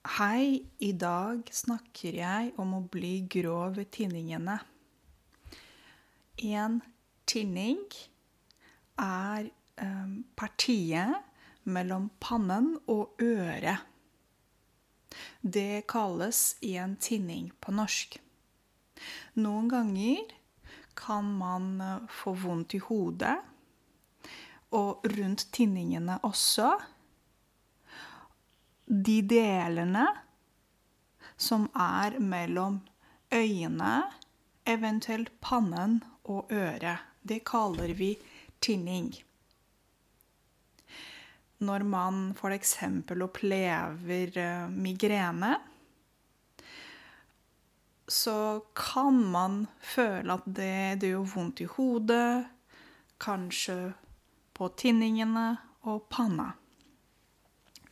[0.00, 4.54] Hei, i dag snakker jeg om å bli grå ved tinningene.
[6.40, 6.78] En
[7.28, 7.82] tinning
[8.96, 13.84] er eh, partiet mellom pannen og øret.
[15.44, 18.16] Det kalles en tinning på norsk.
[19.36, 20.32] Noen ganger
[20.96, 23.36] kan man eh, få vondt i hodet,
[24.72, 26.70] og rundt tinningene også
[28.90, 30.06] de delene
[31.38, 32.80] som er mellom
[33.30, 34.10] øynene,
[34.66, 37.06] eventuelt pannen og øret.
[37.22, 38.16] Det kaller vi
[38.60, 39.12] tinning.
[41.60, 42.76] Når man f.eks.
[43.20, 45.54] opplever eh, migrene,
[48.08, 52.48] så kan man føle at det, det gjør vondt i hodet,
[53.20, 53.92] kanskje
[54.56, 55.52] på tinningene
[55.86, 56.54] og panna.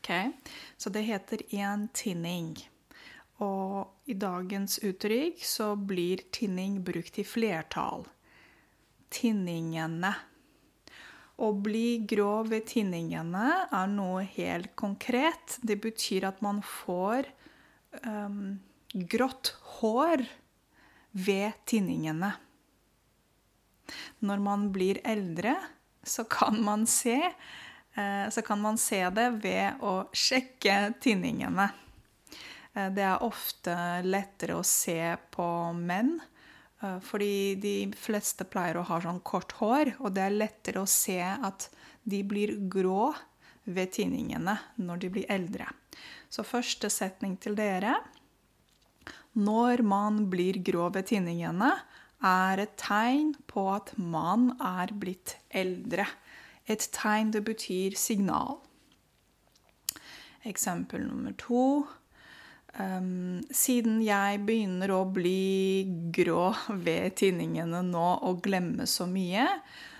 [0.09, 0.30] Okay?
[0.77, 2.55] Så det heter en tinning.
[3.45, 8.06] Og i dagens uttrykk så blir tinning brukt i flertall.
[9.12, 10.14] Tinningene.
[11.36, 15.59] Å bli grå ved tinningene er noe helt konkret.
[15.61, 17.29] Det betyr at man får
[18.01, 18.56] um,
[19.12, 20.25] grått hår
[21.12, 22.33] ved tinningene.
[24.25, 25.53] Når man blir eldre,
[26.01, 27.20] så kan man se
[28.31, 31.67] så kan man se det ved å sjekke tinningene.
[32.79, 33.75] Eh, det er ofte
[34.07, 36.19] lettere å se på menn,
[36.83, 40.91] eh, fordi de fleste pleier å ha sånn kort hår, og det er lettere å
[40.91, 41.69] se at
[42.05, 43.15] de blir grå
[43.69, 45.69] ved tinningene når de blir eldre.
[46.31, 47.99] Så første setning til dere
[49.39, 51.69] Når man blir grå ved tinningene,
[52.25, 56.07] er et tegn på at man er blitt eldre.
[56.69, 58.58] Et tegn det betyr signal.
[60.48, 61.86] Eksempel nummer to.
[62.78, 66.52] Um, siden jeg begynner å bli grå
[66.84, 69.48] ved tinningene nå og glemme så mye,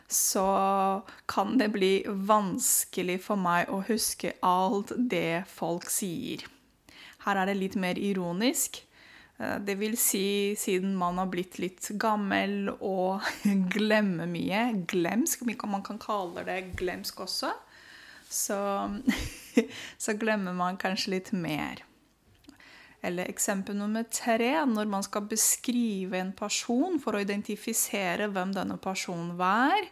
[0.09, 0.45] så
[1.29, 6.45] kan det bli vanskelig for meg å huske alt det folk sier.
[7.27, 8.79] Her er det litt mer ironisk.
[9.39, 13.25] Eh, det vil si, siden man har blitt litt gammel og
[13.75, 17.53] glemmer mye Glemsk, man kan kalle det glemsk også.
[18.29, 18.59] Så,
[20.05, 21.85] så glemmer man kanskje litt mer.
[23.01, 28.75] Eller eksempel nummer tre, når man skal beskrive en person for å identifisere hvem denne
[28.83, 29.87] personen var.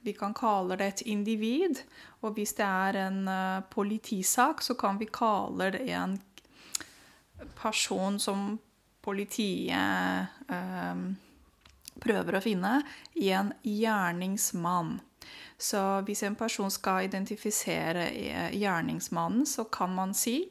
[0.00, 1.82] Vi kan kalle det et individ.
[2.24, 6.16] Og hvis det er en uh, politisak, så kan vi kalle det en
[7.60, 8.54] person som
[9.06, 11.02] politiet eh,
[12.02, 12.80] prøver å finne,
[13.14, 14.98] i en gjerningsmann.
[15.56, 20.42] Så hvis en person skal identifisere eh, gjerningsmannen, så kan man si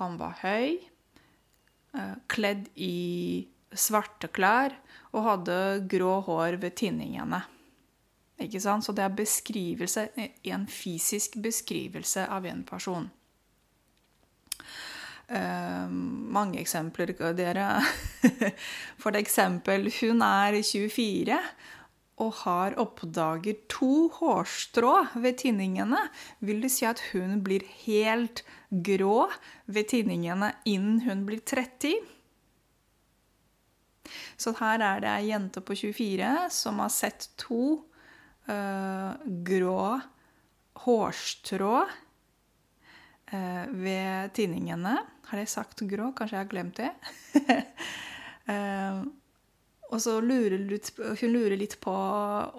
[0.00, 0.80] han var høy,
[1.94, 4.74] eh, kledd i svarte klær
[5.12, 5.56] og hadde
[5.88, 7.44] grå hår ved tinningene.
[8.42, 8.84] Ikke sant?
[8.84, 10.08] Så det er beskrivelse,
[10.50, 13.10] en fysisk beskrivelse av en person.
[15.32, 17.68] Uh, mange eksempler, dere.
[19.02, 21.38] For eksempel, hun er 24
[22.22, 26.00] og har oppdager to hårstrå ved tinningene.
[26.44, 29.30] Vil det si at hun blir helt grå
[29.66, 31.96] ved tinningene innen hun blir 30?
[34.36, 37.64] Så her er det ei jente på 24 som har sett to
[38.50, 39.12] uh,
[39.46, 40.00] grå
[40.84, 41.76] hårstrå
[43.32, 44.98] ved tinningene.
[45.30, 46.10] Har jeg sagt grå?
[46.16, 46.90] Kanskje jeg har glemt det?
[48.50, 49.02] uh,
[49.92, 51.94] og så lurer hun lurer litt på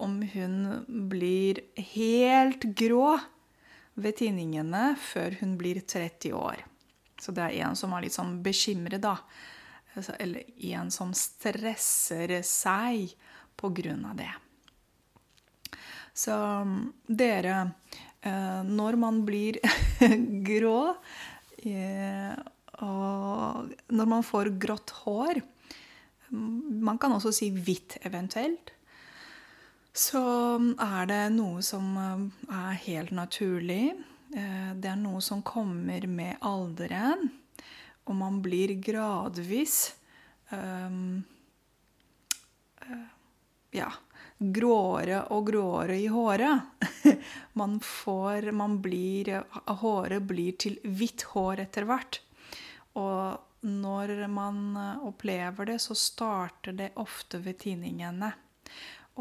[0.05, 0.57] om hun
[1.09, 1.61] blir
[1.93, 3.15] helt grå
[3.93, 6.63] ved tinningene før hun blir 30 år.
[7.21, 9.17] Så det er en som er litt sånn bekymret, da.
[9.93, 13.13] Altså, eller en som stresser seg
[13.55, 14.31] på grunn av det.
[16.13, 16.33] Så
[17.07, 17.69] dere eh,
[18.23, 19.57] Når man blir
[20.47, 20.95] grå
[21.63, 22.35] eh,
[22.83, 25.41] og når man får grått hår
[26.33, 28.71] Man kan også si hvitt, eventuelt.
[29.93, 30.23] Så
[30.81, 33.93] er det noe som eh, er helt naturlig.
[34.33, 37.29] Eh, det er noe som kommer med alderen.
[38.09, 39.93] Og man blir gradvis
[40.49, 41.21] um,
[43.71, 43.91] Ja
[44.55, 46.85] gråere og gråere i håret.
[47.59, 49.31] Man får Man blir
[49.83, 52.19] Håret blir til hvitt hår etter hvert.
[52.99, 54.75] Og når man
[55.07, 58.33] opplever det, så starter det ofte ved tinningene.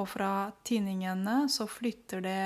[0.00, 2.38] Og fra tinningene så flytter det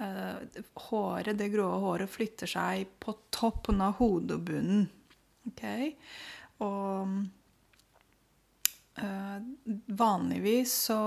[0.00, 4.86] eh, håret, det grå håret flytter seg på toppen av hodebunnen.
[5.50, 5.64] Ok?
[6.64, 7.16] Og
[9.86, 11.00] vanligvis så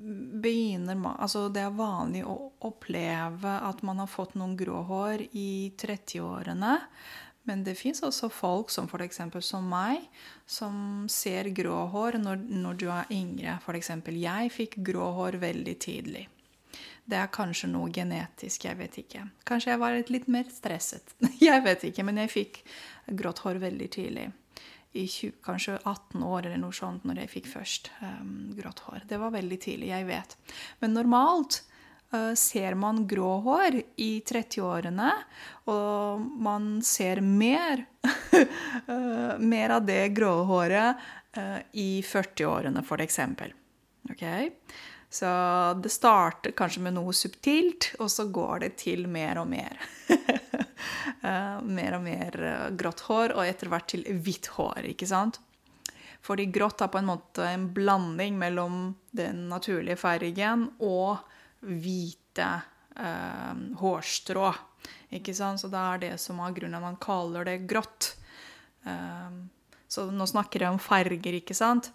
[0.00, 2.36] begynner man Altså, det er vanlig å
[2.68, 6.78] oppleve at man har fått noen grå hår i 30-årene.
[7.48, 9.22] Men det fins også folk som f.eks.
[9.44, 10.04] som meg,
[10.46, 13.56] som ser grå hår når, når du er yngre.
[13.64, 13.90] F.eks.
[14.12, 16.26] jeg fikk grå hår veldig tidlig.
[17.10, 19.24] Det er kanskje noe genetisk, jeg vet ikke.
[19.48, 21.16] Kanskje jeg var litt mer stresset.
[21.40, 22.58] Jeg vet ikke, men jeg fikk
[23.18, 24.26] grått hår veldig tidlig.
[24.92, 29.04] I 20, kanskje 18 år eller noe sånt når jeg fikk først um, grått hår.
[29.06, 30.36] Det var veldig tidlig, jeg vet.
[30.82, 31.60] Men normalt
[32.14, 35.12] uh, ser man grå hår i 30-årene,
[35.70, 41.06] og man ser mer, uh, mer av det grå håret
[41.38, 43.20] uh, i 40-årene, f.eks.
[44.10, 44.50] Okay?
[45.10, 45.30] Så
[45.82, 49.78] det starter kanskje med noe subtilt, og så går det til mer og mer.
[51.24, 54.90] uh, mer og mer uh, grått hår, og etter hvert til hvitt hår.
[54.92, 55.40] ikke sant?
[56.24, 58.80] Fordi grått er på en måte en blanding mellom
[59.16, 61.22] den naturlige fargen og
[61.64, 62.48] hvite
[62.92, 64.50] eh, hårstrå.
[65.16, 65.62] Ikke sant?
[65.62, 68.10] Så det er det som er grunnen man kaller det grått.
[69.88, 71.88] så nå snakker jeg om farger, ikke sant?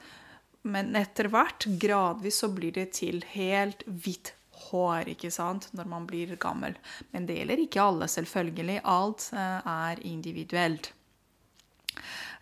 [0.65, 4.33] Men etter hvert, gradvis, så blir det til helt hvitt
[4.69, 6.77] hår ikke sant, når man blir gammel.
[7.11, 8.81] Men det gjelder ikke alle, selvfølgelig.
[8.83, 10.91] Alt eh, er individuelt.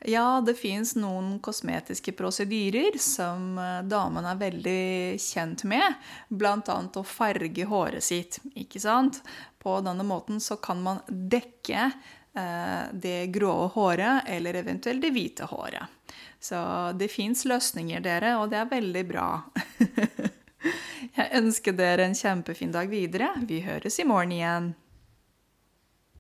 [0.05, 5.95] Ja, det fins noen kosmetiske prosedyrer som damen damene er veldig kjent med.
[6.27, 6.57] Bl.a.
[6.59, 8.39] å farge håret sitt.
[8.55, 9.21] ikke sant?
[9.63, 11.85] På denne måten så kan man dekke
[12.35, 15.87] eh, det grå håret eller eventuelt det hvite håret.
[16.43, 16.59] Så
[16.99, 19.27] det fins løsninger, dere, og det er veldig bra.
[21.13, 23.29] Jeg ønsker dere en kjempefin dag videre.
[23.45, 24.71] Vi høres i morgen igjen.